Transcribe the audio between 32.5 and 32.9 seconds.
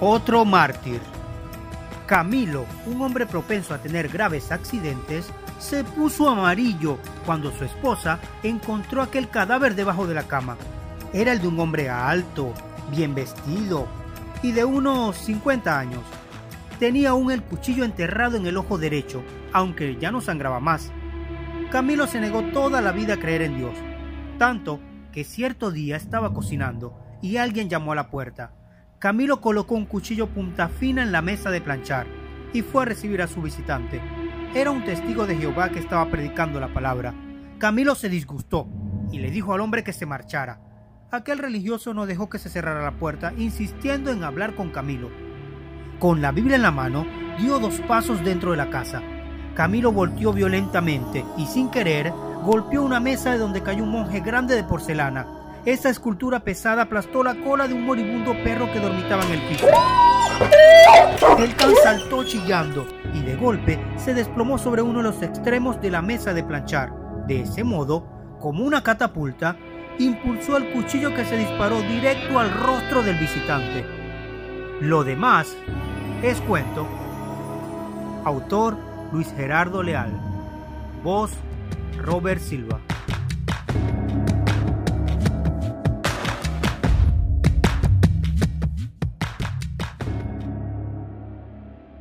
y fue a